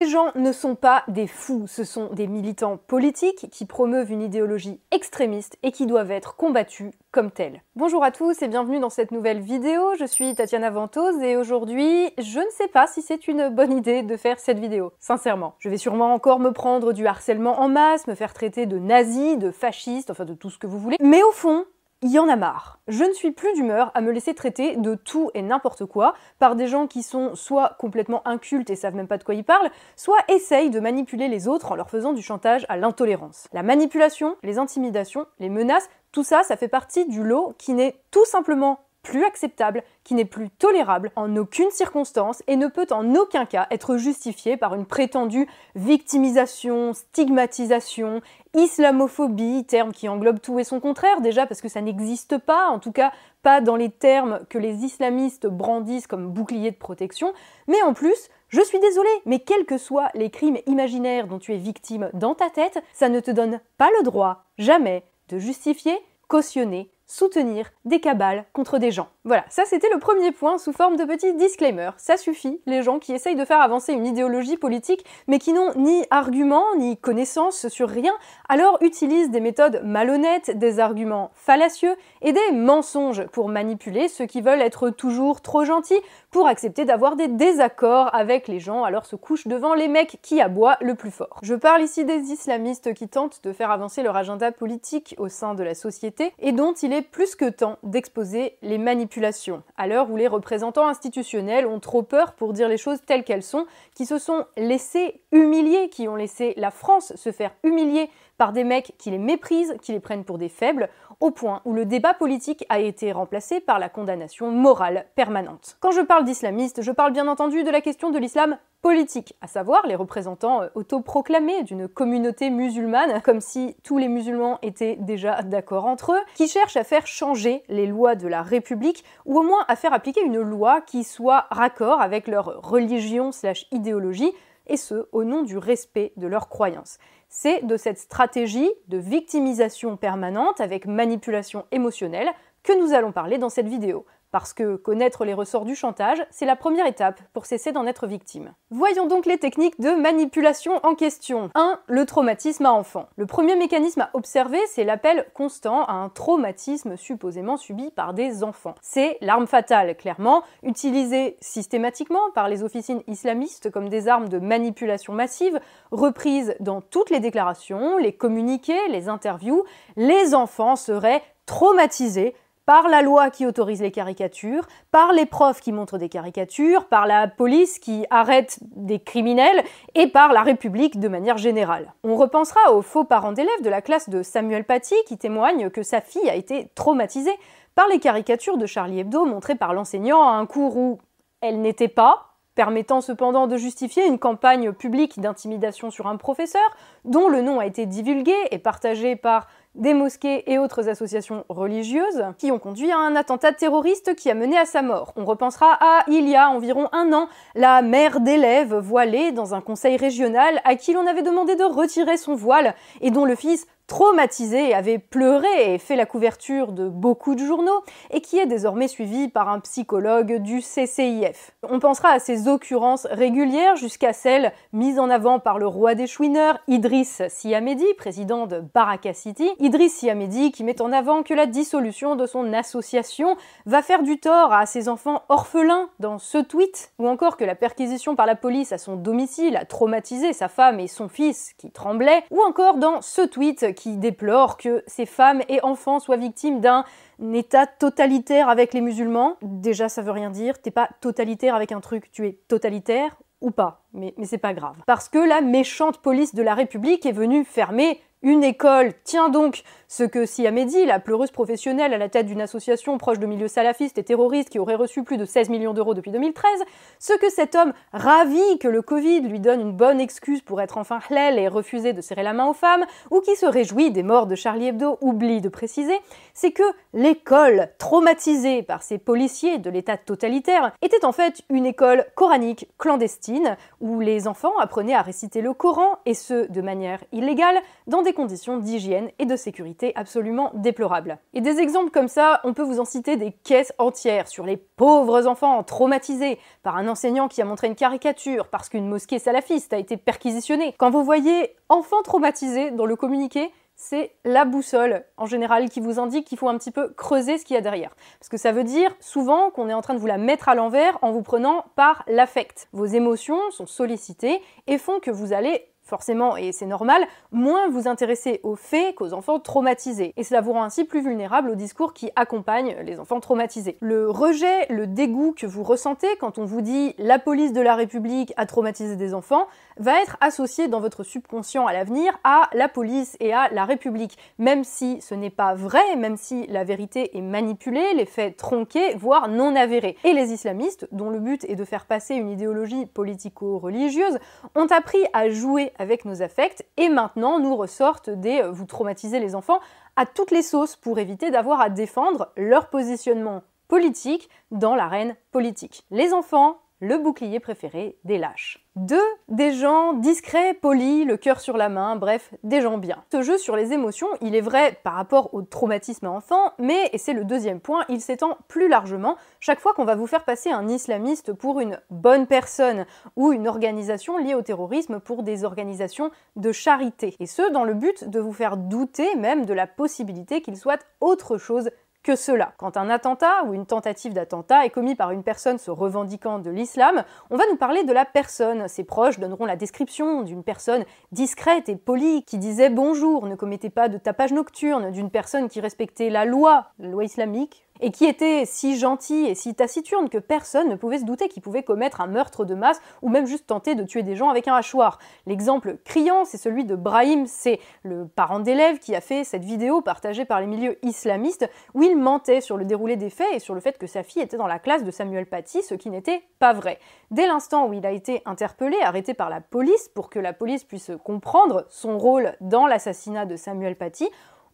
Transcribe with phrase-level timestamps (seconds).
[0.00, 4.22] Les gens ne sont pas des fous, ce sont des militants politiques qui promeuvent une
[4.22, 7.64] idéologie extrémiste et qui doivent être combattus comme tels.
[7.74, 12.12] Bonjour à tous et bienvenue dans cette nouvelle vidéo, je suis Tatiana Ventose et aujourd'hui,
[12.16, 15.56] je ne sais pas si c'est une bonne idée de faire cette vidéo, sincèrement.
[15.58, 19.36] Je vais sûrement encore me prendre du harcèlement en masse, me faire traiter de nazi,
[19.36, 21.64] de fasciste, enfin de tout ce que vous voulez, mais au fond,
[22.02, 22.78] il y en a marre.
[22.86, 26.54] Je ne suis plus d'humeur à me laisser traiter de tout et n'importe quoi par
[26.54, 29.70] des gens qui sont soit complètement incultes et savent même pas de quoi ils parlent,
[29.96, 33.48] soit essayent de manipuler les autres en leur faisant du chantage à l'intolérance.
[33.52, 38.00] La manipulation, les intimidations, les menaces, tout ça, ça fait partie du lot qui n'est
[38.10, 43.14] tout simplement plus acceptable, qui n'est plus tolérable en aucune circonstance et ne peut en
[43.14, 48.20] aucun cas être justifié par une prétendue victimisation, stigmatisation,
[48.54, 52.78] islamophobie, terme qui englobe tout et son contraire déjà parce que ça n'existe pas, en
[52.78, 53.12] tout cas
[53.42, 57.32] pas dans les termes que les islamistes brandissent comme bouclier de protection,
[57.66, 61.54] mais en plus, je suis désolée, mais quels que soient les crimes imaginaires dont tu
[61.54, 65.96] es victime dans ta tête, ça ne te donne pas le droit, jamais, de justifier,
[66.28, 69.08] cautionner soutenir des cabales contre des gens.
[69.24, 71.90] Voilà, ça c'était le premier point sous forme de petit disclaimer.
[71.96, 75.72] Ça suffit, les gens qui essayent de faire avancer une idéologie politique mais qui n'ont
[75.74, 78.12] ni argument ni connaissance sur rien,
[78.48, 84.42] alors utilisent des méthodes malhonnêtes, des arguments fallacieux et des mensonges pour manipuler ceux qui
[84.42, 89.16] veulent être toujours trop gentils pour accepter d'avoir des désaccords avec les gens, alors se
[89.16, 91.38] couchent devant les mecs qui aboient le plus fort.
[91.42, 95.54] Je parle ici des islamistes qui tentent de faire avancer leur agenda politique au sein
[95.54, 100.10] de la société et dont il est plus que temps d'exposer les manipulations, à l'heure
[100.10, 104.06] où les représentants institutionnels ont trop peur pour dire les choses telles qu'elles sont, qui
[104.06, 108.94] se sont laissés humilier, qui ont laissé la France se faire humilier par des mecs
[108.98, 110.88] qui les méprisent, qui les prennent pour des faibles,
[111.20, 115.76] au point où le débat politique a été remplacé par la condamnation morale permanente.
[115.80, 119.48] Quand je parle d'islamistes, je parle bien entendu de la question de l'islam politique, à
[119.48, 125.42] savoir les représentants euh, autoproclamés d'une communauté musulmane, comme si tous les musulmans étaient déjà
[125.42, 129.42] d'accord entre eux, qui cherchent à faire changer les lois de la République, ou au
[129.42, 134.32] moins à faire appliquer une loi qui soit raccord avec leur religion slash idéologie,
[134.68, 136.98] et ce, au nom du respect de leurs croyances.
[137.28, 142.30] C'est de cette stratégie de victimisation permanente avec manipulation émotionnelle
[142.62, 144.06] que nous allons parler dans cette vidéo.
[144.30, 148.06] Parce que connaître les ressorts du chantage, c'est la première étape pour cesser d'en être
[148.06, 148.52] victime.
[148.70, 151.50] Voyons donc les techniques de manipulation en question.
[151.54, 151.80] 1.
[151.86, 153.08] Le traumatisme à enfant.
[153.16, 158.44] Le premier mécanisme à observer, c'est l'appel constant à un traumatisme supposément subi par des
[158.44, 158.74] enfants.
[158.82, 165.14] C'est l'arme fatale, clairement, utilisée systématiquement par les officines islamistes comme des armes de manipulation
[165.14, 165.58] massive,
[165.90, 169.64] reprises dans toutes les déclarations, les communiqués, les interviews.
[169.96, 172.34] Les enfants seraient traumatisés
[172.68, 177.06] par la loi qui autorise les caricatures, par les profs qui montrent des caricatures, par
[177.06, 179.64] la police qui arrête des criminels
[179.94, 181.94] et par la République de manière générale.
[182.04, 185.82] On repensera aux faux parents d'élèves de la classe de Samuel Paty qui témoignent que
[185.82, 187.32] sa fille a été traumatisée
[187.74, 190.98] par les caricatures de Charlie Hebdo montrées par l'enseignant à un cours où
[191.40, 197.28] elle n'était pas, permettant cependant de justifier une campagne publique d'intimidation sur un professeur, dont
[197.28, 202.50] le nom a été divulgué et partagé par des mosquées et autres associations religieuses qui
[202.50, 205.12] ont conduit à un attentat terroriste qui a mené à sa mort.
[205.16, 209.60] On repensera à, il y a environ un an, la mère d'élèves voilée dans un
[209.60, 213.66] conseil régional à qui l'on avait demandé de retirer son voile et dont le fils
[213.88, 218.86] traumatisé, avait pleuré et fait la couverture de beaucoup de journaux, et qui est désormais
[218.86, 221.52] suivi par un psychologue du CCIF.
[221.68, 226.06] On pensera à ces occurrences régulières jusqu'à celles mises en avant par le roi des
[226.06, 229.50] chouineurs, Idriss Siamedi, président de Baraka City.
[229.58, 234.20] Idriss Siamedi qui met en avant que la dissolution de son association va faire du
[234.20, 238.36] tort à ses enfants orphelins dans ce tweet, ou encore que la perquisition par la
[238.36, 242.76] police à son domicile a traumatisé sa femme et son fils qui tremblaient, ou encore
[242.76, 246.84] dans ce tweet qui déplore que ces femmes et enfants soient victimes d'un
[247.32, 249.36] état totalitaire avec les musulmans.
[249.40, 250.60] Déjà, ça veut rien dire.
[250.60, 253.84] T'es pas totalitaire avec un truc, tu es totalitaire ou pas.
[253.98, 254.76] Mais, mais c'est pas grave.
[254.86, 258.94] Parce que la méchante police de la République est venue fermer une école.
[259.04, 263.26] Tiens donc, ce que Siamedi, la pleureuse professionnelle à la tête d'une association proche de
[263.26, 266.64] milieux salafistes et terroristes qui aurait reçu plus de 16 millions d'euros depuis 2013,
[266.98, 270.78] ce que cet homme ravi que le Covid lui donne une bonne excuse pour être
[270.78, 274.02] enfin hlel et refuser de serrer la main aux femmes, ou qui se réjouit des
[274.02, 275.98] morts de Charlie Hebdo, oublie de préciser,
[276.34, 276.62] c'est que
[276.92, 283.56] l'école, traumatisée par ces policiers de l'état totalitaire, était en fait une école coranique clandestine,
[283.80, 287.56] où où les enfants apprenaient à réciter le Coran, et ce, de manière illégale,
[287.86, 291.18] dans des conditions d'hygiène et de sécurité absolument déplorables.
[291.34, 294.56] Et des exemples comme ça, on peut vous en citer des caisses entières sur les
[294.56, 299.72] pauvres enfants traumatisés par un enseignant qui a montré une caricature parce qu'une mosquée salafiste
[299.72, 300.74] a été perquisitionnée.
[300.78, 303.50] Quand vous voyez enfants traumatisés dans le communiqué,
[303.80, 307.44] c'est la boussole en général qui vous indique qu'il faut un petit peu creuser ce
[307.44, 307.94] qu'il y a derrière.
[308.18, 310.56] Parce que ça veut dire souvent qu'on est en train de vous la mettre à
[310.56, 312.68] l'envers en vous prenant par l'affect.
[312.72, 317.02] Vos émotions sont sollicitées et font que vous allez forcément, et c'est normal,
[317.32, 320.12] moins vous intéresser aux faits qu'aux enfants traumatisés.
[320.16, 323.78] Et cela vous rend ainsi plus vulnérable aux discours qui accompagnent les enfants traumatisés.
[323.80, 327.74] Le rejet, le dégoût que vous ressentez quand on vous dit la police de la
[327.74, 329.46] République a traumatisé des enfants,
[329.78, 334.18] va être associé dans votre subconscient à l'avenir à la police et à la République.
[334.38, 338.94] Même si ce n'est pas vrai, même si la vérité est manipulée, les faits tronqués,
[338.94, 339.96] voire non avérés.
[340.04, 344.18] Et les islamistes, dont le but est de faire passer une idéologie politico-religieuse,
[344.54, 349.20] ont appris à jouer avec nos affects et maintenant nous ressortent des euh, vous traumatisez
[349.20, 349.60] les enfants
[349.96, 355.84] à toutes les sauces pour éviter d'avoir à défendre leur positionnement politique dans l'arène politique.
[355.90, 358.64] Les enfants, le bouclier préféré des lâches.
[358.76, 363.02] Deux, des gens discrets, polis, le cœur sur la main, bref, des gens bien.
[363.10, 366.98] Ce jeu sur les émotions, il est vrai par rapport au traumatisme enfant, mais, et
[366.98, 370.50] c'est le deuxième point, il s'étend plus largement chaque fois qu'on va vous faire passer
[370.50, 372.86] un islamiste pour une bonne personne
[373.16, 377.16] ou une organisation liée au terrorisme pour des organisations de charité.
[377.18, 380.86] Et ce, dans le but de vous faire douter même de la possibilité qu'il soit
[381.00, 381.70] autre chose
[382.08, 382.54] que cela.
[382.56, 386.48] Quand un attentat ou une tentative d'attentat est commis par une personne se revendiquant de
[386.48, 388.66] l'islam, on va nous parler de la personne.
[388.66, 393.68] Ses proches donneront la description d'une personne discrète et polie qui disait bonjour, ne commettait
[393.68, 398.06] pas de tapage nocturne, d'une personne qui respectait la loi, la loi islamique, et qui
[398.06, 402.00] était si gentil et si taciturne que personne ne pouvait se douter qu'il pouvait commettre
[402.00, 404.98] un meurtre de masse ou même juste tenter de tuer des gens avec un hachoir.
[405.26, 409.80] L'exemple criant, c'est celui de Brahim, c'est le parent d'élève qui a fait cette vidéo
[409.80, 413.54] partagée par les milieux islamistes où il mentait sur le déroulé des faits et sur
[413.54, 416.22] le fait que sa fille était dans la classe de Samuel Paty, ce qui n'était
[416.38, 416.78] pas vrai.
[417.10, 420.64] Dès l'instant où il a été interpellé, arrêté par la police pour que la police
[420.64, 424.08] puisse comprendre son rôle dans l'assassinat de Samuel Paty,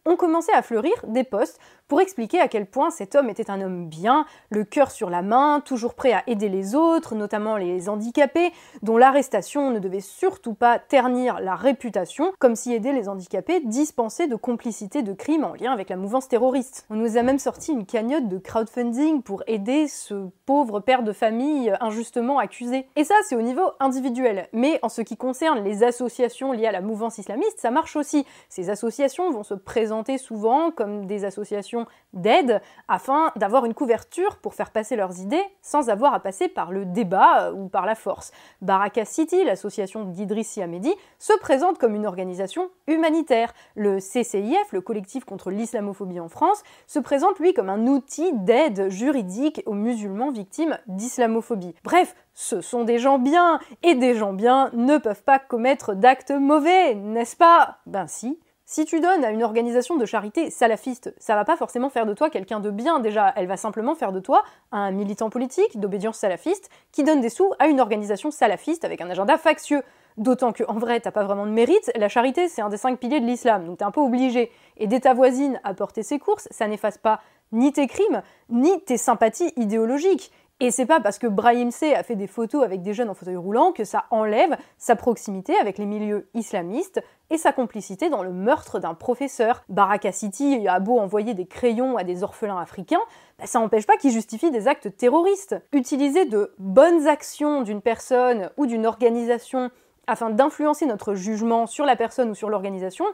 [0.05, 3.61] ont commencé à fleurir des posts pour expliquer à quel point cet homme était un
[3.61, 7.89] homme bien, le cœur sur la main, toujours prêt à aider les autres, notamment les
[7.89, 8.51] handicapés,
[8.81, 14.27] dont l'arrestation ne devait surtout pas ternir la réputation, comme si aider les handicapés dispensait
[14.27, 16.85] de complicité de crimes en lien avec la mouvance terroriste.
[16.89, 21.13] On nous a même sorti une cagnotte de crowdfunding pour aider ce pauvre père de
[21.13, 22.87] famille injustement accusé.
[22.95, 24.47] Et ça, c'est au niveau individuel.
[24.53, 28.25] Mais en ce qui concerne les associations liées à la mouvance islamiste, ça marche aussi.
[28.49, 31.74] Ces associations vont se présenter souvent comme des associations
[32.13, 36.71] d'aide afin d'avoir une couverture pour faire passer leurs idées sans avoir à passer par
[36.71, 38.31] le débat euh, ou par la force.
[38.61, 43.53] Baraka City, l'association d'Idrissi Ahmedi, se présente comme une organisation humanitaire.
[43.75, 48.89] Le CCIF, le collectif contre l'islamophobie en France, se présente lui comme un outil d'aide
[48.89, 51.75] juridique aux musulmans victimes d'islamophobie.
[51.83, 56.31] Bref, ce sont des gens bien, et des gens bien ne peuvent pas commettre d'actes
[56.31, 57.77] mauvais, n'est-ce pas?
[57.85, 61.89] Ben si, si tu donnes à une organisation de charité salafiste, ça va pas forcément
[61.89, 65.29] faire de toi quelqu'un de bien déjà, elle va simplement faire de toi un militant
[65.29, 69.83] politique d'obédience salafiste qui donne des sous à une organisation salafiste avec un agenda factieux.
[70.17, 72.99] D'autant que, en vrai, t'as pas vraiment de mérite, la charité c'est un des cinq
[72.99, 74.51] piliers de l'islam, donc t'es un peu obligé.
[74.77, 77.21] Aider ta voisine à porter ses courses, ça n'efface pas
[77.51, 80.31] ni tes crimes, ni tes sympathies idéologiques.
[80.61, 83.13] Et c'est pas parce que Brahim C a fait des photos avec des jeunes en
[83.13, 88.23] fauteuil roulant que ça enlève sa proximité avec les milieux islamistes et sa complicité dans
[88.23, 89.65] le meurtre d'un professeur.
[89.67, 93.01] Baraka City a beau envoyer des crayons à des orphelins africains,
[93.37, 95.57] bah, ça n'empêche pas qu'il justifie des actes terroristes.
[95.73, 99.71] Utiliser de bonnes actions d'une personne ou d'une organisation
[100.07, 103.05] afin d'influencer notre jugement sur la personne ou sur l'organisation,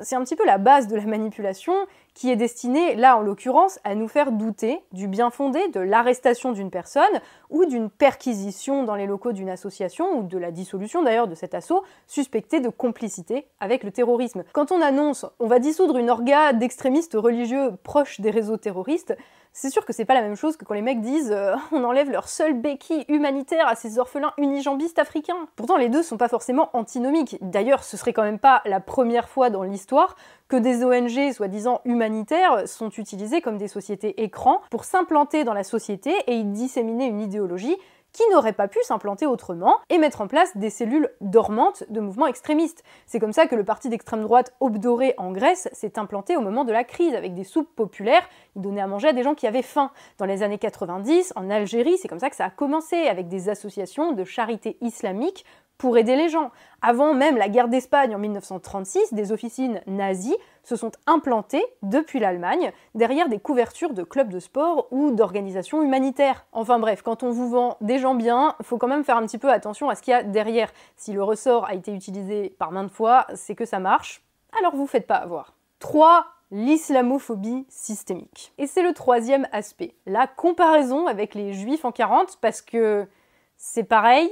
[0.00, 1.74] c'est un petit peu la base de la manipulation
[2.14, 6.52] qui est destinée, là en l'occurrence, à nous faire douter du bien fondé de l'arrestation
[6.52, 7.02] d'une personne
[7.50, 11.54] ou d'une perquisition dans les locaux d'une association ou de la dissolution d'ailleurs de cet
[11.54, 14.44] assaut suspecté de complicité avec le terrorisme.
[14.52, 19.14] Quand on annonce on va dissoudre une orga d'extrémistes religieux proches des réseaux terroristes,
[19.58, 21.82] c'est sûr que c'est pas la même chose que quand les mecs disent euh, on
[21.82, 25.48] enlève leur seule béquille humanitaire à ces orphelins unijambistes africains.
[25.56, 27.38] Pourtant, les deux sont pas forcément antinomiques.
[27.40, 30.14] D'ailleurs, ce serait quand même pas la première fois dans l'histoire
[30.48, 35.64] que des ONG soi-disant humanitaires sont utilisées comme des sociétés écrans pour s'implanter dans la
[35.64, 37.76] société et y disséminer une idéologie
[38.16, 42.26] qui n'aurait pas pu s'implanter autrement et mettre en place des cellules dormantes de mouvements
[42.26, 42.82] extrémistes.
[43.04, 46.64] C'est comme ça que le parti d'extrême droite Obdoré en Grèce s'est implanté au moment
[46.64, 49.46] de la crise avec des soupes populaires, il donnait à manger à des gens qui
[49.46, 49.90] avaient faim.
[50.16, 53.50] Dans les années 90, en Algérie, c'est comme ça que ça a commencé avec des
[53.50, 55.44] associations de charité islamique
[55.78, 56.50] pour aider les gens.
[56.82, 62.72] Avant même la guerre d'Espagne en 1936, des officines nazies se sont implantées depuis l'Allemagne
[62.94, 66.46] derrière des couvertures de clubs de sport ou d'organisations humanitaires.
[66.52, 69.38] Enfin bref, quand on vous vend des gens bien, faut quand même faire un petit
[69.38, 70.72] peu attention à ce qu'il y a derrière.
[70.96, 74.22] Si le ressort a été utilisé par maintes fois, c'est que ça marche,
[74.58, 75.54] alors vous faites pas avoir.
[75.78, 78.52] 3 l'islamophobie systémique.
[78.58, 83.08] Et c'est le troisième aspect, la comparaison avec les juifs en 40, parce que
[83.56, 84.30] c'est pareil,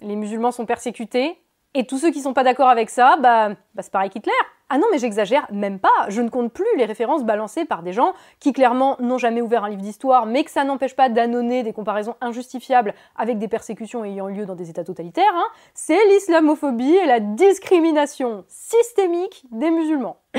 [0.00, 1.38] les musulmans sont persécutés,
[1.74, 4.32] et tous ceux qui sont pas d'accord avec ça, bah, bah c'est pareil qu'Hitler.
[4.70, 7.94] Ah non, mais j'exagère même pas, je ne compte plus les références balancées par des
[7.94, 11.62] gens qui clairement n'ont jamais ouvert un livre d'histoire, mais que ça n'empêche pas d'annoncer
[11.62, 15.24] des comparaisons injustifiables avec des persécutions ayant lieu dans des États totalitaires.
[15.34, 15.46] Hein.
[15.72, 20.18] C'est l'islamophobie et la discrimination systémique des musulmans.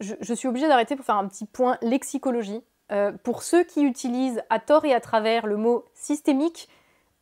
[0.00, 2.62] je, suis obligée d'arrêter pour faire un petit point lexicologie.
[2.92, 6.68] Euh, pour ceux qui utilisent à tort et à travers le mot systémique,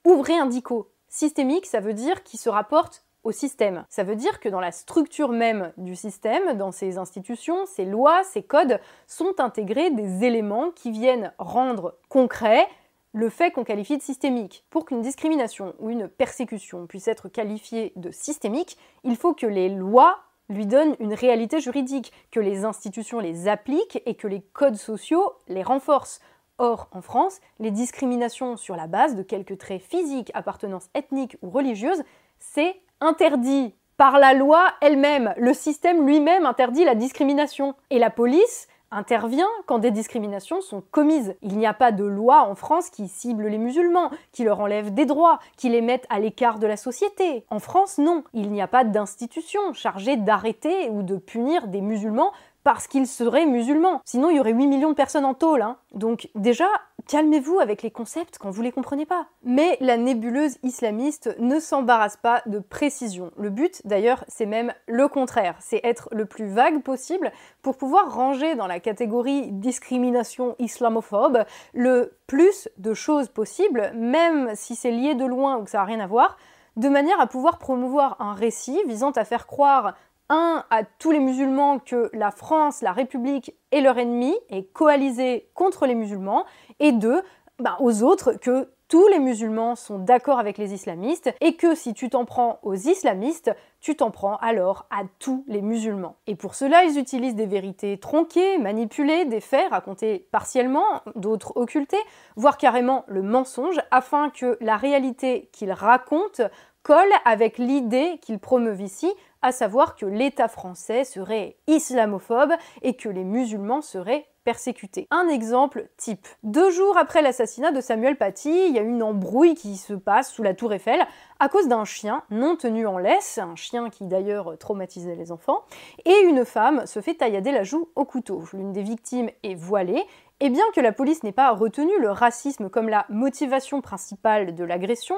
[0.04, 0.93] ouvrez un dico.
[1.14, 3.85] Systémique, ça veut dire qui se rapporte au système.
[3.88, 8.25] Ça veut dire que dans la structure même du système, dans ces institutions, ces lois,
[8.25, 12.66] ces codes, sont intégrés des éléments qui viennent rendre concret
[13.12, 14.64] le fait qu'on qualifie de systémique.
[14.71, 19.68] Pour qu'une discrimination ou une persécution puisse être qualifiée de systémique, il faut que les
[19.68, 20.18] lois
[20.49, 25.35] lui donnent une réalité juridique, que les institutions les appliquent et que les codes sociaux
[25.47, 26.18] les renforcent.
[26.58, 31.50] Or, en France, les discriminations sur la base de quelques traits physiques, appartenance ethnique ou
[31.50, 32.04] religieuse,
[32.38, 35.34] c'est interdit par la loi elle-même.
[35.37, 37.75] Le système lui-même interdit la discrimination.
[37.90, 41.34] Et la police intervient quand des discriminations sont commises.
[41.42, 44.94] Il n'y a pas de loi en France qui cible les musulmans, qui leur enlève
[44.94, 47.44] des droits, qui les mette à l'écart de la société.
[47.50, 48.23] En France, non.
[48.32, 52.32] Il n'y a pas d'institution chargée d'arrêter ou de punir des musulmans
[52.64, 54.00] parce qu'ils seraient musulmans.
[54.04, 55.62] Sinon, il y aurait 8 millions de personnes en tôle.
[55.62, 55.76] Hein.
[55.92, 56.66] Donc déjà,
[57.06, 59.26] calmez-vous avec les concepts quand vous les comprenez pas.
[59.44, 63.30] Mais la nébuleuse islamiste ne s'embarrasse pas de précision.
[63.37, 65.56] Le but, d'ailleurs, c'est même le contraire.
[65.61, 67.30] C'est être le plus vague possible
[67.62, 71.44] pour pouvoir ranger dans la catégorie discrimination islamophobe
[71.75, 75.85] le plus de choses possibles, même si c'est lié de loin ou que ça n'a
[75.85, 76.38] rien à voir,
[76.76, 79.94] de manière à pouvoir promouvoir un récit visant à faire croire
[80.28, 85.48] un, à tous les musulmans que la France, la République est leur ennemi et coalisée
[85.54, 86.44] contre les musulmans,
[86.80, 87.22] et deux,
[87.58, 91.94] bah, aux autres que tous les musulmans sont d'accord avec les islamistes et que si
[91.94, 93.50] tu t'en prends aux islamistes,
[93.80, 96.16] tu t'en prends alors à tous les musulmans.
[96.26, 100.84] Et pour cela, ils utilisent des vérités tronquées, manipulées, des faits racontés partiellement,
[101.16, 101.98] d'autres occultés,
[102.36, 106.44] voire carrément le mensonge, afin que la réalité qu'ils racontent
[106.82, 109.10] colle avec l'idée qu'ils promeuvent ici,
[109.44, 115.06] à savoir que l'État français serait islamophobe et que les musulmans seraient persécutés.
[115.10, 116.26] Un exemple type.
[116.42, 120.32] Deux jours après l'assassinat de Samuel Paty, il y a une embrouille qui se passe
[120.32, 121.00] sous la tour Eiffel
[121.40, 125.64] à cause d'un chien non tenu en laisse, un chien qui d'ailleurs traumatisait les enfants,
[126.06, 128.44] et une femme se fait taillader la joue au couteau.
[128.54, 130.04] L'une des victimes est voilée,
[130.40, 134.64] et bien que la police n'ait pas retenu le racisme comme la motivation principale de
[134.64, 135.16] l'agression,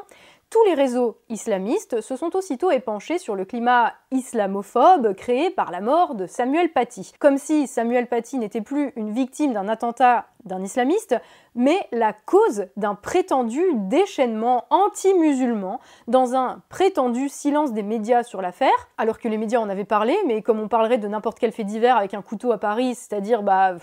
[0.51, 5.81] tous les réseaux islamistes se sont aussitôt épanchés sur le climat islamophobe créé par la
[5.81, 7.13] mort de Samuel Paty.
[7.19, 11.17] Comme si Samuel Paty n'était plus une victime d'un attentat d'un islamiste,
[11.55, 18.89] mais la cause d'un prétendu déchaînement anti-musulman dans un prétendu silence des médias sur l'affaire,
[18.99, 21.65] alors que les médias en avaient parlé, mais comme on parlerait de n'importe quel fait
[21.65, 23.77] divers avec un couteau à Paris, c'est-à-dire bah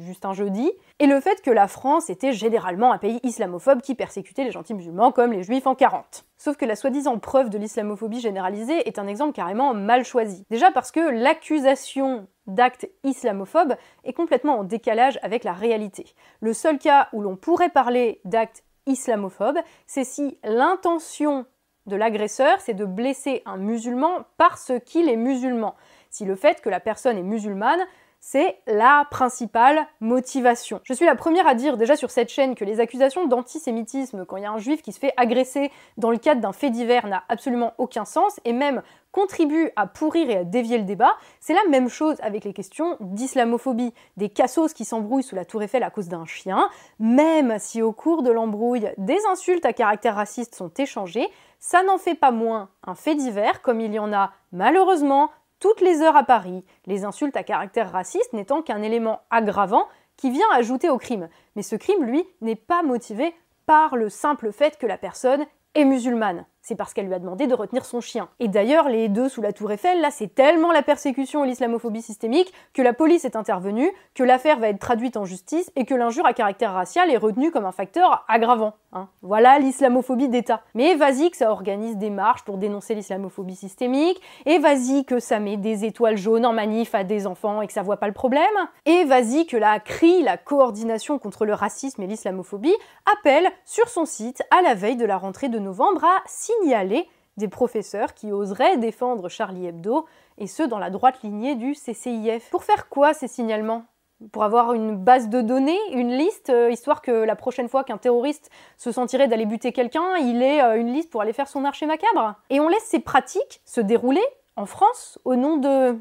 [0.00, 3.94] juste un jeudi, et le fait que la France était généralement un pays islamophobe qui
[3.94, 6.24] persécutait les gentils musulmans comme les juifs en 40.
[6.36, 10.44] Sauf que la soi-disant preuve de l'islamophobie généralisée est un exemple carrément mal choisi.
[10.50, 16.06] Déjà parce que l'accusation d'actes islamophobes est complètement en décalage avec la réalité.
[16.40, 21.46] Le seul cas où l'on pourrait parler d'actes islamophobes, c'est si l'intention
[21.86, 25.74] de l'agresseur, c'est de blesser un musulman parce qu'il est musulman.
[26.10, 27.80] Si le fait que la personne est musulmane
[28.26, 30.80] c'est la principale motivation.
[30.84, 34.38] Je suis la première à dire déjà sur cette chaîne que les accusations d'antisémitisme quand
[34.38, 37.06] il y a un juif qui se fait agresser dans le cadre d'un fait divers
[37.06, 41.12] n'a absolument aucun sens et même contribue à pourrir et à dévier le débat.
[41.38, 43.92] C'est la même chose avec les questions d'islamophobie.
[44.16, 47.92] Des cassos qui s'embrouillent sous la tour Eiffel à cause d'un chien, même si au
[47.92, 51.28] cours de l'embrouille des insultes à caractère raciste sont échangées,
[51.60, 55.30] ça n'en fait pas moins un fait divers comme il y en a malheureusement
[55.64, 60.30] toutes les heures à Paris, les insultes à caractère raciste n'étant qu'un élément aggravant qui
[60.30, 61.30] vient ajouter au crime.
[61.56, 65.86] Mais ce crime, lui, n'est pas motivé par le simple fait que la personne est
[65.86, 66.44] musulmane.
[66.64, 68.28] C'est parce qu'elle lui a demandé de retenir son chien.
[68.40, 72.00] Et d'ailleurs, les deux sous la tour Eiffel, là, c'est tellement la persécution et l'islamophobie
[72.00, 75.94] systémique que la police est intervenue, que l'affaire va être traduite en justice et que
[75.94, 78.72] l'injure à caractère racial est retenue comme un facteur aggravant.
[78.94, 79.08] Hein.
[79.20, 80.62] Voilà l'islamophobie d'État.
[80.74, 85.40] Mais vas-y que ça organise des marches pour dénoncer l'islamophobie systémique, et vas-y que ça
[85.40, 88.14] met des étoiles jaunes en manif à des enfants et que ça voit pas le
[88.14, 88.44] problème,
[88.86, 92.74] et vas-y que la CRI, la coordination contre le racisme et l'islamophobie,
[93.18, 96.22] appelle sur son site à la veille de la rentrée de novembre à
[96.60, 100.06] signaler des professeurs qui oseraient défendre Charlie Hebdo,
[100.38, 102.50] et ce dans la droite lignée du CCIF.
[102.50, 103.84] Pour faire quoi ces signalements?
[104.30, 107.98] Pour avoir une base de données, une liste, euh, histoire que la prochaine fois qu'un
[107.98, 111.64] terroriste se sentirait d'aller buter quelqu'un, il ait euh, une liste pour aller faire son
[111.64, 112.36] archer macabre?
[112.48, 114.24] Et on laisse ces pratiques se dérouler
[114.56, 115.98] en France au nom de...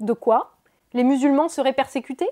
[0.00, 0.52] de quoi?
[0.92, 2.30] Les musulmans seraient persécutés?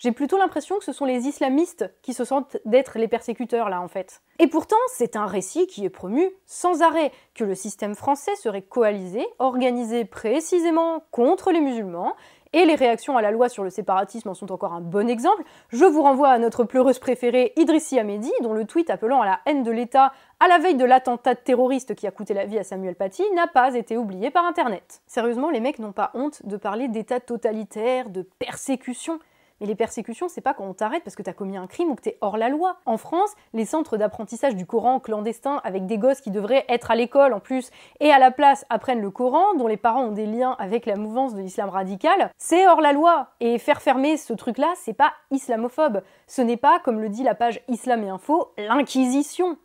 [0.00, 3.80] J'ai plutôt l'impression que ce sont les islamistes qui se sentent d'être les persécuteurs là
[3.80, 4.22] en fait.
[4.38, 8.62] Et pourtant, c'est un récit qui est promu sans arrêt, que le système français serait
[8.62, 12.16] coalisé, organisé précisément contre les musulmans,
[12.52, 15.44] et les réactions à la loi sur le séparatisme en sont encore un bon exemple.
[15.68, 19.40] Je vous renvoie à notre pleureuse préférée Idrissi Ahmedi, dont le tweet appelant à la
[19.46, 22.64] haine de l'État à la veille de l'attentat terroriste qui a coûté la vie à
[22.64, 25.02] Samuel Paty n'a pas été oublié par Internet.
[25.06, 29.20] Sérieusement, les mecs n'ont pas honte de parler d'État totalitaire, de persécution.
[29.60, 31.94] Mais les persécutions, c'est pas quand on t'arrête parce que t'as commis un crime ou
[31.94, 32.78] que t'es hors la loi.
[32.86, 36.94] En France, les centres d'apprentissage du Coran clandestins avec des gosses qui devraient être à
[36.94, 40.26] l'école en plus et à la place apprennent le Coran, dont les parents ont des
[40.26, 43.28] liens avec la mouvance de l'islam radical, c'est hors la loi.
[43.40, 46.02] Et faire fermer ce truc-là, c'est pas islamophobe.
[46.26, 49.58] Ce n'est pas, comme le dit la page Islam et Info, l'inquisition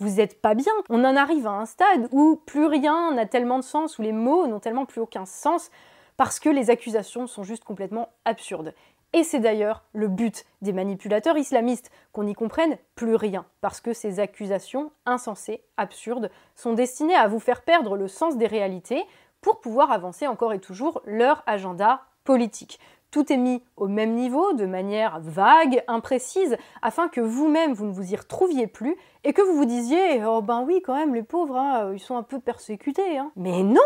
[0.00, 0.72] vous êtes pas bien.
[0.88, 4.12] On en arrive à un stade où plus rien n'a tellement de sens, où les
[4.12, 5.70] mots n'ont tellement plus aucun sens,
[6.16, 8.74] parce que les accusations sont juste complètement absurdes.
[9.12, 13.92] Et c'est d'ailleurs le but des manipulateurs islamistes, qu'on n'y comprenne plus rien, parce que
[13.92, 19.04] ces accusations insensées, absurdes, sont destinées à vous faire perdre le sens des réalités
[19.40, 22.78] pour pouvoir avancer encore et toujours leur agenda politique.
[23.10, 27.92] Tout est mis au même niveau, de manière vague, imprécise, afin que vous-même vous ne
[27.92, 31.24] vous y retrouviez plus et que vous vous disiez Oh ben oui, quand même, les
[31.24, 33.18] pauvres, hein, ils sont un peu persécutés.
[33.18, 33.32] Hein.
[33.34, 33.80] Mais non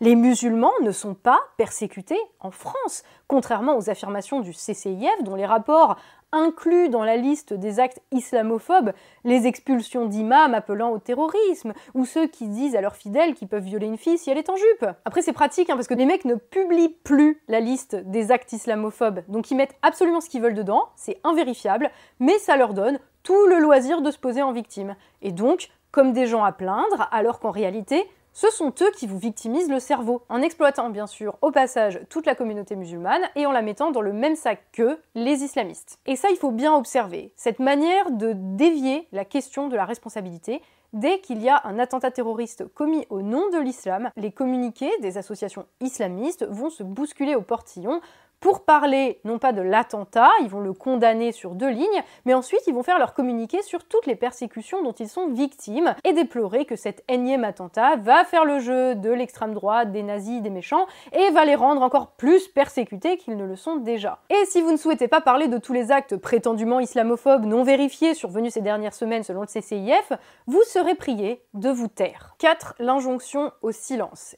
[0.00, 5.46] les musulmans ne sont pas persécutés en France, contrairement aux affirmations du CCIF dont les
[5.46, 5.96] rapports
[6.32, 8.92] incluent dans la liste des actes islamophobes
[9.24, 13.64] les expulsions d'imams appelant au terrorisme, ou ceux qui disent à leurs fidèles qu'ils peuvent
[13.64, 14.86] violer une fille si elle est en jupe.
[15.04, 18.52] Après c'est pratique, hein, parce que les mecs ne publient plus la liste des actes
[18.52, 23.00] islamophobes, donc ils mettent absolument ce qu'ils veulent dedans, c'est invérifiable, mais ça leur donne
[23.22, 24.96] tout le loisir de se poser en victime.
[25.20, 29.18] Et donc, comme des gens à plaindre, alors qu'en réalité, ce sont eux qui vous
[29.18, 33.52] victimisent le cerveau, en exploitant bien sûr au passage toute la communauté musulmane et en
[33.52, 35.98] la mettant dans le même sac qu'eux, les islamistes.
[36.06, 40.62] Et ça, il faut bien observer, cette manière de dévier la question de la responsabilité.
[40.92, 45.18] Dès qu'il y a un attentat terroriste commis au nom de l'islam, les communiqués des
[45.18, 48.00] associations islamistes vont se bousculer au portillon
[48.40, 52.62] pour parler non pas de l'attentat, ils vont le condamner sur deux lignes, mais ensuite
[52.66, 56.64] ils vont faire leur communiqué sur toutes les persécutions dont ils sont victimes et déplorer
[56.64, 60.86] que cet énième attentat va faire le jeu de l'extrême droite, des nazis, des méchants
[61.12, 64.20] et va les rendre encore plus persécutés qu'ils ne le sont déjà.
[64.30, 68.14] Et si vous ne souhaitez pas parler de tous les actes prétendument islamophobes non vérifiés
[68.14, 70.12] survenus ces dernières semaines selon le CCIF,
[70.46, 72.34] vous serez prié de vous taire.
[72.38, 72.74] 4.
[72.78, 74.34] L'injonction au silence.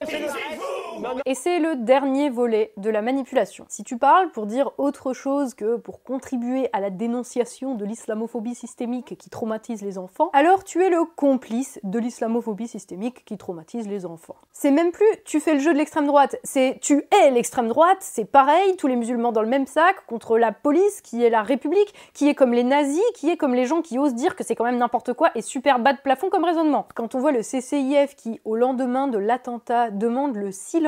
[1.26, 3.64] Et c'est le dernier volet de la manipulation.
[3.68, 8.54] Si tu parles pour dire autre chose que pour contribuer à la dénonciation de l'islamophobie
[8.54, 13.88] systémique qui traumatise les enfants, alors tu es le complice de l'islamophobie systémique qui traumatise
[13.88, 14.36] les enfants.
[14.52, 17.98] C'est même plus tu fais le jeu de l'extrême droite, c'est tu es l'extrême droite,
[18.00, 21.42] c'est pareil, tous les musulmans dans le même sac contre la police qui est la
[21.42, 24.44] République, qui est comme les nazis, qui est comme les gens qui osent dire que
[24.44, 26.86] c'est quand même n'importe quoi et super bas de plafond comme raisonnement.
[26.94, 30.81] Quand on voit le CCIF qui, au lendemain de l'attentat, demande le silence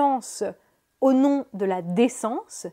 [1.01, 2.67] au nom de la décence,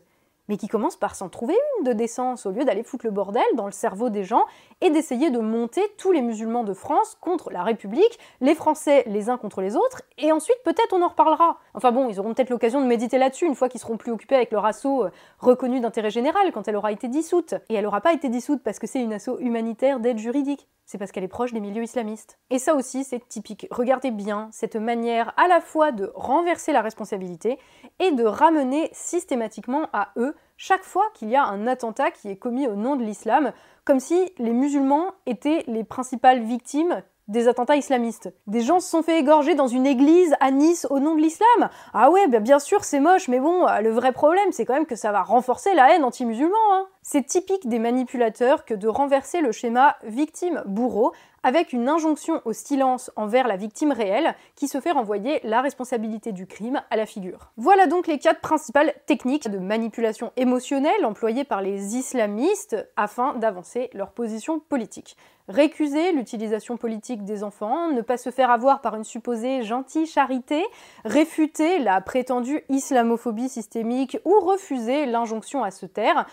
[0.52, 3.42] mais qui commence par s'en trouver une de décence au lieu d'aller foutre le bordel
[3.54, 4.44] dans le cerveau des gens
[4.82, 9.30] et d'essayer de monter tous les musulmans de France contre la République, les Français les
[9.30, 11.56] uns contre les autres, et ensuite peut-être on en reparlera.
[11.72, 14.34] Enfin bon, ils auront peut-être l'occasion de méditer là-dessus une fois qu'ils seront plus occupés
[14.34, 17.54] avec leur assaut euh, reconnu d'intérêt général quand elle aura été dissoute.
[17.70, 20.98] Et elle n'aura pas été dissoute parce que c'est une assaut humanitaire d'aide juridique c'est
[20.98, 22.38] parce qu'elle est proche des milieux islamistes.
[22.50, 23.66] Et ça aussi, c'est typique.
[23.70, 27.58] Regardez bien cette manière à la fois de renverser la responsabilité
[27.98, 32.36] et de ramener systématiquement à eux chaque fois qu'il y a un attentat qui est
[32.36, 33.50] commis au nom de l'islam,
[33.84, 38.32] comme si les musulmans étaient les principales victimes des attentats islamistes.
[38.46, 41.68] Des gens se sont fait égorger dans une église à Nice au nom de l'islam.
[41.92, 44.94] Ah ouais, bien sûr c'est moche, mais bon, le vrai problème c'est quand même que
[44.94, 46.54] ça va renforcer la haine anti-musulman.
[46.70, 46.86] Hein.
[47.04, 51.12] C'est typique des manipulateurs que de renverser le schéma victime-bourreau
[51.42, 56.30] avec une injonction au silence envers la victime réelle qui se fait renvoyer la responsabilité
[56.30, 57.50] du crime à la figure.
[57.56, 63.90] Voilà donc les quatre principales techniques de manipulation émotionnelle employées par les islamistes afin d'avancer
[63.94, 65.16] leur position politique.
[65.48, 70.64] Récuser l'utilisation politique des enfants, ne pas se faire avoir par une supposée gentille charité,
[71.04, 76.26] réfuter la prétendue islamophobie systémique ou refuser l'injonction à se taire,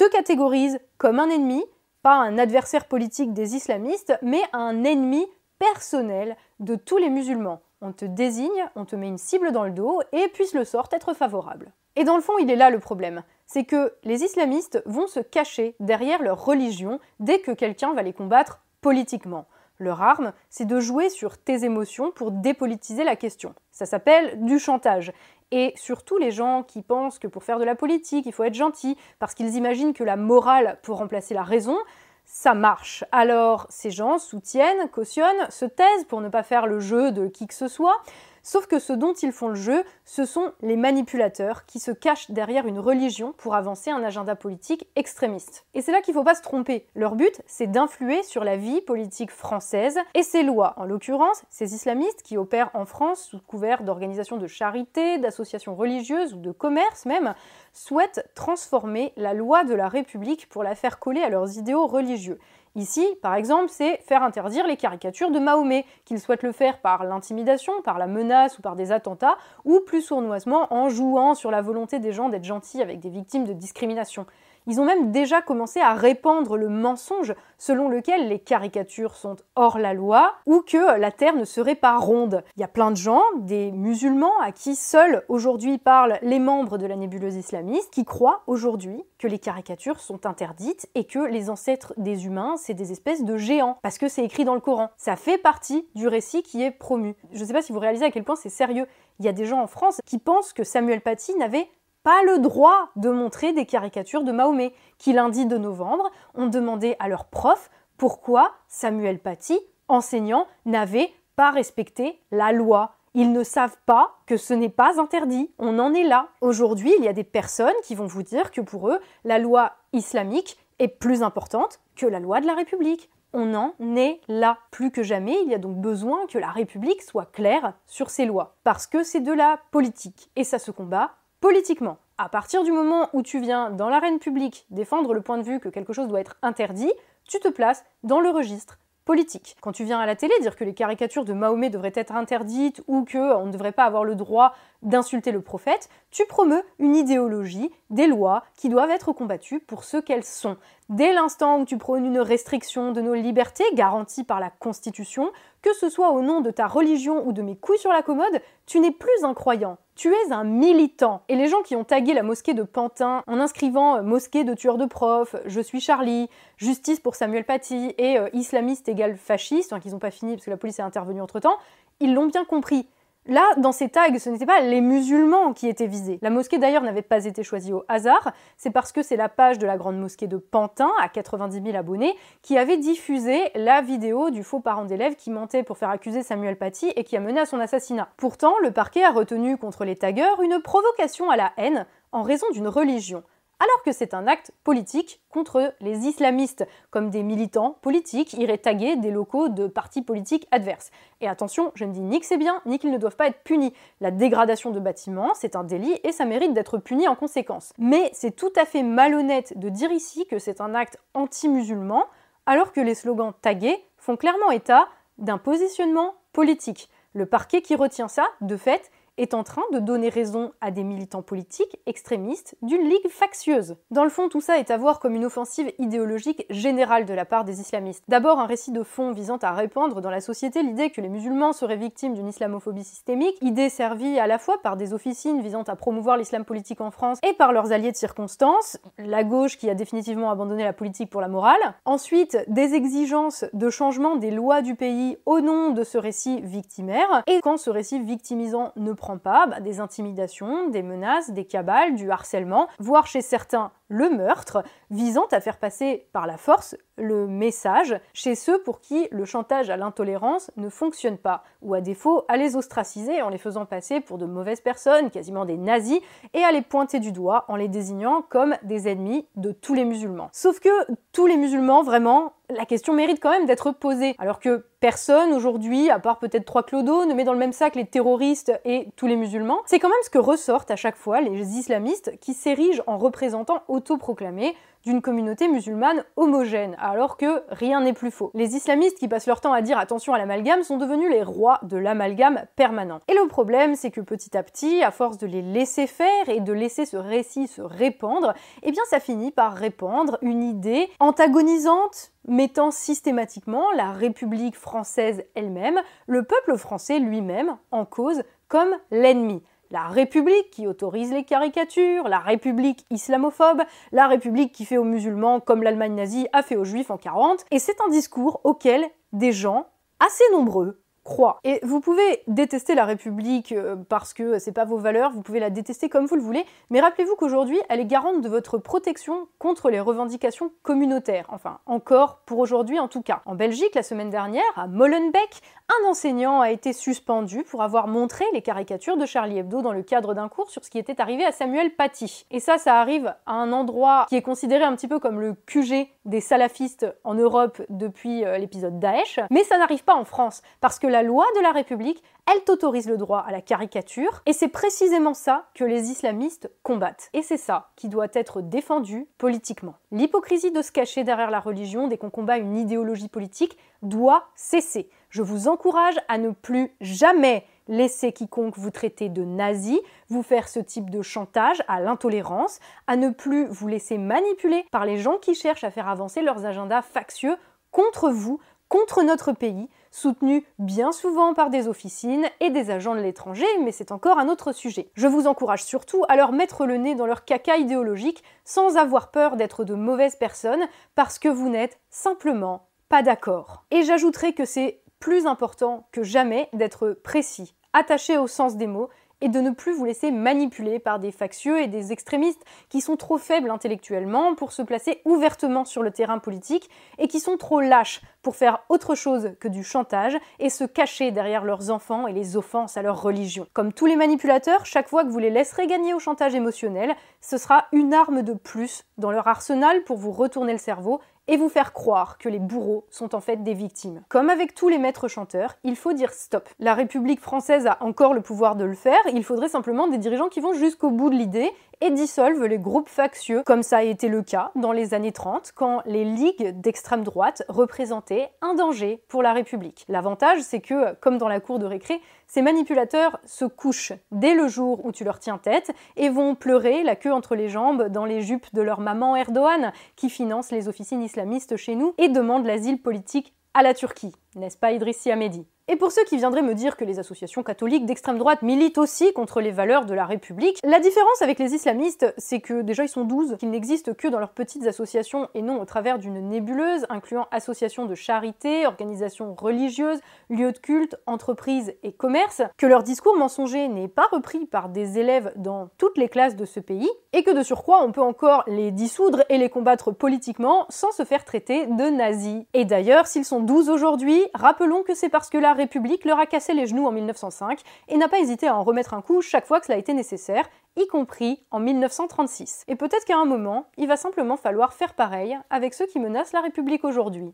[0.00, 1.62] te catégorise comme un ennemi,
[2.02, 5.26] pas un adversaire politique des islamistes, mais un ennemi
[5.58, 7.60] personnel de tous les musulmans.
[7.82, 10.88] On te désigne, on te met une cible dans le dos, et puisse le sort
[10.92, 11.72] être favorable.
[11.96, 13.24] Et dans le fond, il est là le problème.
[13.44, 18.14] C'est que les islamistes vont se cacher derrière leur religion dès que quelqu'un va les
[18.14, 19.44] combattre politiquement.
[19.78, 23.54] Leur arme, c'est de jouer sur tes émotions pour dépolitiser la question.
[23.70, 25.12] Ça s'appelle du chantage.
[25.52, 28.54] Et surtout les gens qui pensent que pour faire de la politique, il faut être
[28.54, 31.76] gentil, parce qu'ils imaginent que la morale peut remplacer la raison,
[32.24, 33.04] ça marche.
[33.10, 37.46] Alors ces gens soutiennent, cautionnent, se taisent pour ne pas faire le jeu de qui
[37.48, 38.00] que ce soit,
[38.42, 42.30] Sauf que ce dont ils font le jeu, ce sont les manipulateurs qui se cachent
[42.30, 45.66] derrière une religion pour avancer un agenda politique extrémiste.
[45.74, 46.86] Et c'est là qu'il ne faut pas se tromper.
[46.94, 50.74] Leur but, c'est d'influer sur la vie politique française et ses lois.
[50.76, 56.34] En l'occurrence, ces islamistes qui opèrent en France sous couvert d'organisations de charité, d'associations religieuses
[56.34, 57.34] ou de commerce même,
[57.72, 62.38] souhaitent transformer la loi de la République pour la faire coller à leurs idéaux religieux.
[62.76, 67.02] Ici, par exemple, c'est faire interdire les caricatures de Mahomet, qu'ils souhaitent le faire par
[67.02, 71.62] l'intimidation, par la menace ou par des attentats, ou plus sournoisement en jouant sur la
[71.62, 74.24] volonté des gens d'être gentils avec des victimes de discrimination.
[74.66, 79.78] Ils ont même déjà commencé à répandre le mensonge selon lequel les caricatures sont hors
[79.78, 82.42] la loi ou que la Terre ne serait pas ronde.
[82.56, 86.78] Il y a plein de gens, des musulmans à qui seuls aujourd'hui parlent les membres
[86.78, 91.50] de la nébuleuse islamiste, qui croient aujourd'hui que les caricatures sont interdites et que les
[91.50, 94.90] ancêtres des humains, c'est des espèces de géants, parce que c'est écrit dans le Coran.
[94.96, 97.14] Ça fait partie du récit qui est promu.
[97.32, 98.86] Je ne sais pas si vous réalisez à quel point c'est sérieux.
[99.18, 101.68] Il y a des gens en France qui pensent que Samuel Paty n'avait
[102.02, 106.96] pas le droit de montrer des caricatures de Mahomet, qui lundi de novembre ont demandé
[106.98, 109.58] à leur prof pourquoi Samuel Paty,
[109.88, 112.96] enseignant, n'avait pas respecté la loi.
[113.12, 115.50] Ils ne savent pas que ce n'est pas interdit.
[115.58, 116.28] On en est là.
[116.40, 119.72] Aujourd'hui, il y a des personnes qui vont vous dire que pour eux, la loi
[119.92, 123.10] islamique est plus importante que la loi de la République.
[123.32, 124.58] On en est là.
[124.70, 128.24] Plus que jamais, il y a donc besoin que la République soit claire sur ses
[128.24, 128.56] lois.
[128.64, 130.30] Parce que c'est de la politique.
[130.36, 131.98] Et ça se combat politiquement.
[132.18, 135.60] À partir du moment où tu viens dans l'arène publique défendre le point de vue
[135.60, 136.92] que quelque chose doit être interdit,
[137.24, 139.56] tu te places dans le registre politique.
[139.60, 142.82] Quand tu viens à la télé dire que les caricatures de Mahomet devraient être interdites
[142.86, 147.72] ou qu'on ne devrait pas avoir le droit d'insulter le prophète, tu promeus une idéologie,
[147.88, 150.58] des lois qui doivent être combattues pour ce qu'elles sont.
[150.90, 155.72] Dès l'instant où tu prônes une restriction de nos libertés garanties par la Constitution, que
[155.74, 158.78] ce soit au nom de ta religion ou de mes couilles sur la commode, tu
[158.78, 161.24] n'es plus un croyant, tu es un militant.
[161.28, 164.54] Et les gens qui ont tagué la mosquée de Pantin en inscrivant euh, mosquée de
[164.54, 169.70] tueurs de profs, je suis Charlie, justice pour Samuel Paty et euh, islamiste égale fasciste,
[169.70, 171.58] enfin qu'ils n'ont pas fini parce que la police est intervenue entre temps,
[172.00, 172.88] ils l'ont bien compris.
[173.30, 176.18] Là, dans ces tags, ce n'était pas les musulmans qui étaient visés.
[176.20, 179.60] La mosquée d'ailleurs n'avait pas été choisie au hasard, c'est parce que c'est la page
[179.60, 184.30] de la grande mosquée de Pantin, à 90 000 abonnés, qui avait diffusé la vidéo
[184.30, 187.38] du faux parent d'élève qui mentait pour faire accuser Samuel Paty et qui a mené
[187.38, 188.08] à son assassinat.
[188.16, 192.48] Pourtant, le parquet a retenu contre les taggeurs une provocation à la haine en raison
[192.52, 193.22] d'une religion
[193.60, 198.96] alors que c'est un acte politique contre les islamistes, comme des militants politiques iraient taguer
[198.96, 200.90] des locaux de partis politiques adverses.
[201.20, 203.42] Et attention, je ne dis ni que c'est bien, ni qu'ils ne doivent pas être
[203.42, 203.74] punis.
[204.00, 207.74] La dégradation de bâtiments, c'est un délit et ça mérite d'être puni en conséquence.
[207.78, 212.04] Mais c'est tout à fait malhonnête de dire ici que c'est un acte anti-musulman,
[212.46, 216.88] alors que les slogans tagués font clairement état d'un positionnement politique.
[217.12, 220.82] Le parquet qui retient ça, de fait, est en train de donner raison à des
[220.82, 223.76] militants politiques extrémistes d'une ligue factieuse.
[223.90, 227.26] Dans le fond, tout ça est à voir comme une offensive idéologique générale de la
[227.26, 228.02] part des islamistes.
[228.08, 231.52] D'abord, un récit de fond visant à répandre dans la société l'idée que les musulmans
[231.52, 235.76] seraient victimes d'une islamophobie systémique, idée servie à la fois par des officines visant à
[235.76, 239.74] promouvoir l'islam politique en France et par leurs alliés de circonstance, la gauche qui a
[239.74, 241.60] définitivement abandonné la politique pour la morale.
[241.84, 247.22] Ensuite, des exigences de changement des lois du pays au nom de ce récit victimaire,
[247.26, 251.94] et quand ce récit victimisant ne prend pas, bah, des intimidations, des menaces, des cabales,
[251.94, 257.26] du harcèlement, voire chez certains le meurtre, visant à faire passer par la force le
[257.26, 262.24] message chez ceux pour qui le chantage à l'intolérance ne fonctionne pas, ou à défaut
[262.28, 266.00] à les ostraciser en les faisant passer pour de mauvaises personnes, quasiment des nazis,
[266.34, 269.84] et à les pointer du doigt en les désignant comme des ennemis de tous les
[269.84, 270.28] musulmans.
[270.32, 270.68] Sauf que
[271.12, 274.14] tous les musulmans, vraiment, la question mérite quand même d'être posée.
[274.18, 277.74] Alors que personne aujourd'hui, à part peut-être trois clodos, ne met dans le même sac
[277.76, 279.60] les terroristes et tous les musulmans.
[279.66, 283.62] C'est quand même ce que ressortent à chaque fois les islamistes qui s'érigent en représentants
[283.80, 288.30] autoproclamés d'une communauté musulmane homogène, alors que rien n'est plus faux.
[288.34, 291.60] Les islamistes qui passent leur temps à dire attention à l'amalgame sont devenus les rois
[291.62, 293.00] de l'amalgame permanent.
[293.08, 296.40] Et le problème, c'est que petit à petit, à force de les laisser faire et
[296.40, 302.12] de laisser ce récit se répandre, eh bien ça finit par répandre une idée antagonisante,
[302.26, 309.42] mettant systématiquement la République française elle-même, le peuple français lui-même, en cause comme l'ennemi.
[309.72, 315.38] La République qui autorise les caricatures, la République islamophobe, la République qui fait aux musulmans
[315.38, 319.30] comme l'Allemagne nazie a fait aux juifs en 40, et c'est un discours auquel des
[319.30, 319.68] gens
[320.00, 321.38] assez nombreux croient.
[321.44, 325.40] Et vous pouvez détester la République euh, parce que c'est pas vos valeurs, vous pouvez
[325.40, 329.28] la détester comme vous le voulez, mais rappelez-vous qu'aujourd'hui, elle est garante de votre protection
[329.38, 331.26] contre les revendications communautaires.
[331.30, 333.22] Enfin, encore pour aujourd'hui en tout cas.
[333.26, 338.24] En Belgique, la semaine dernière, à Molenbeek, un enseignant a été suspendu pour avoir montré
[338.32, 341.24] les caricatures de Charlie Hebdo dans le cadre d'un cours sur ce qui était arrivé
[341.24, 342.26] à Samuel Paty.
[342.30, 345.34] Et ça, ça arrive à un endroit qui est considéré un petit peu comme le
[345.34, 350.42] QG des salafistes en Europe depuis euh, l'épisode Daesh, mais ça n'arrive pas en France,
[350.60, 354.32] parce que la loi de la République, elle t'autorise le droit à la caricature, et
[354.32, 357.08] c'est précisément ça que les islamistes combattent.
[357.12, 359.74] Et c'est ça qui doit être défendu politiquement.
[359.90, 364.90] L'hypocrisie de se cacher derrière la religion dès qu'on combat une idéologie politique doit cesser.
[365.08, 370.48] Je vous encourage à ne plus jamais laisser quiconque vous traiter de nazi, vous faire
[370.48, 375.18] ce type de chantage à l'intolérance, à ne plus vous laisser manipuler par les gens
[375.18, 377.36] qui cherchent à faire avancer leurs agendas factieux
[377.70, 383.00] contre vous, contre notre pays, soutenus bien souvent par des officines et des agents de
[383.00, 384.90] l'étranger, mais c'est encore un autre sujet.
[384.94, 389.10] Je vous encourage surtout à leur mettre le nez dans leur caca idéologique sans avoir
[389.10, 393.64] peur d'être de mauvaises personnes parce que vous n'êtes simplement pas d'accord.
[393.72, 398.88] Et j'ajouterai que c'est plus important que jamais d'être précis, attaché au sens des mots
[399.20, 402.96] et de ne plus vous laisser manipuler par des factieux et des extrémistes qui sont
[402.96, 407.60] trop faibles intellectuellement pour se placer ouvertement sur le terrain politique et qui sont trop
[407.60, 412.12] lâches pour faire autre chose que du chantage et se cacher derrière leurs enfants et
[412.12, 413.46] les offenses à leur religion.
[413.52, 417.38] Comme tous les manipulateurs, chaque fois que vous les laisserez gagner au chantage émotionnel, ce
[417.38, 421.48] sera une arme de plus dans leur arsenal pour vous retourner le cerveau et vous
[421.48, 424.02] faire croire que les bourreaux sont en fait des victimes.
[424.08, 426.48] Comme avec tous les maîtres chanteurs, il faut dire stop.
[426.58, 430.28] La République française a encore le pouvoir de le faire, il faudrait simplement des dirigeants
[430.28, 434.08] qui vont jusqu'au bout de l'idée et dissolvent les groupes factieux, comme ça a été
[434.08, 439.22] le cas dans les années 30, quand les ligues d'extrême droite représentaient un danger pour
[439.22, 439.86] la République.
[439.88, 444.46] L'avantage, c'est que, comme dans la cour de récré, ces manipulateurs se couchent dès le
[444.46, 448.04] jour où tu leur tiens tête et vont pleurer la queue entre les jambes dans
[448.04, 452.46] les jupes de leur maman Erdogan, qui finance les officines islamistes chez nous et demande
[452.46, 454.14] l'asile politique à la Turquie.
[454.36, 457.86] N'est-ce pas Idrissi Ahmedi et pour ceux qui viendraient me dire que les associations catholiques
[457.86, 462.12] d'extrême droite militent aussi contre les valeurs de la République, la différence avec les islamistes,
[462.18, 465.60] c'est que déjà ils sont 12, qu'ils n'existent que dans leurs petites associations et non
[465.60, 471.92] au travers d'une nébuleuse incluant associations de charité, organisations religieuses, lieux de culte, entreprises et
[471.92, 476.34] commerces, que leur discours mensonger n'est pas repris par des élèves dans toutes les classes
[476.34, 479.92] de ce pays, et que de surcroît on peut encore les dissoudre et les combattre
[479.92, 482.42] politiquement sans se faire traiter de nazis.
[482.54, 486.26] Et d'ailleurs, s'ils sont 12 aujourd'hui, rappelons que c'est parce que la République leur a
[486.26, 489.46] cassé les genoux en 1905 et n'a pas hésité à en remettre un coup chaque
[489.46, 492.64] fois que cela a été nécessaire, y compris en 1936.
[492.68, 496.32] Et peut-être qu'à un moment, il va simplement falloir faire pareil avec ceux qui menacent
[496.32, 497.32] la République aujourd'hui.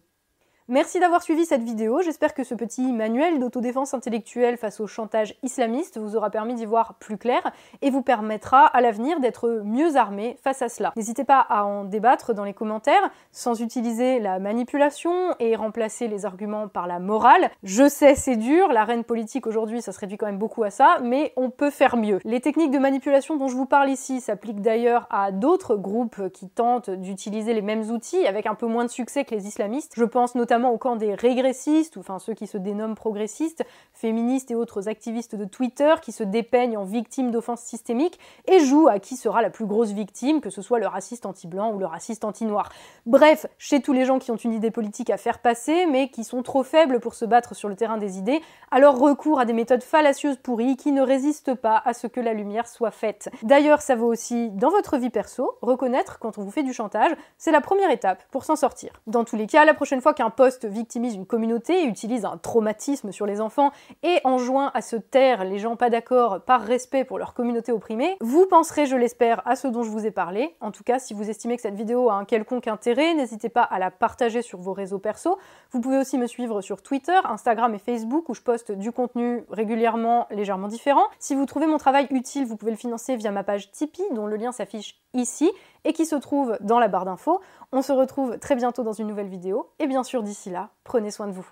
[0.68, 5.36] Merci d'avoir suivi cette vidéo, j'espère que ce petit manuel d'autodéfense intellectuelle face au chantage
[5.44, 7.52] islamiste vous aura permis d'y voir plus clair
[7.82, 10.92] et vous permettra à l'avenir d'être mieux armé face à cela.
[10.96, 16.26] N'hésitez pas à en débattre dans les commentaires sans utiliser la manipulation et remplacer les
[16.26, 17.48] arguments par la morale.
[17.62, 20.70] Je sais c'est dur, la reine politique aujourd'hui ça se réduit quand même beaucoup à
[20.70, 22.18] ça, mais on peut faire mieux.
[22.24, 26.48] Les techniques de manipulation dont je vous parle ici s'appliquent d'ailleurs à d'autres groupes qui
[26.48, 29.92] tentent d'utiliser les mêmes outils avec un peu moins de succès que les islamistes.
[29.94, 34.50] Je pense notamment au camp des régressistes, ou enfin ceux qui se dénomment progressistes, féministes
[34.50, 38.98] et autres activistes de Twitter qui se dépeignent en victimes d'offenses systémiques et jouent à
[38.98, 42.24] qui sera la plus grosse victime, que ce soit le raciste anti-blanc ou le raciste
[42.24, 42.70] anti-noir.
[43.04, 46.24] Bref, chez tous les gens qui ont une idée politique à faire passer, mais qui
[46.24, 48.40] sont trop faibles pour se battre sur le terrain des idées,
[48.70, 52.32] alors recours à des méthodes fallacieuses pourries qui ne résistent pas à ce que la
[52.32, 53.28] lumière soit faite.
[53.42, 57.12] D'ailleurs, ça vaut aussi dans votre vie perso, reconnaître quand on vous fait du chantage,
[57.38, 59.00] c'est la première étape pour s'en sortir.
[59.06, 63.12] Dans tous les cas, la prochaine fois qu'un poste victimise une communauté, utilise un traumatisme
[63.12, 63.70] sur les enfants
[64.02, 68.16] et enjoint à se taire les gens pas d'accord par respect pour leur communauté opprimée,
[68.20, 70.54] vous penserez, je l'espère, à ce dont je vous ai parlé.
[70.60, 73.62] En tout cas, si vous estimez que cette vidéo a un quelconque intérêt, n'hésitez pas
[73.62, 75.38] à la partager sur vos réseaux perso.
[75.70, 79.44] Vous pouvez aussi me suivre sur Twitter, Instagram et Facebook où je poste du contenu
[79.50, 81.04] régulièrement légèrement différent.
[81.18, 84.26] Si vous trouvez mon travail utile, vous pouvez le financer via ma page Tipeee dont
[84.26, 85.50] le lien s'affiche ici
[85.86, 87.40] et qui se trouve dans la barre d'infos.
[87.72, 91.10] On se retrouve très bientôt dans une nouvelle vidéo et bien sûr d'ici là, prenez
[91.10, 91.48] soin de vous.